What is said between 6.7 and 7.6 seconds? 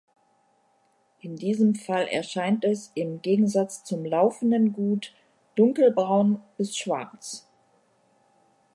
schwarz.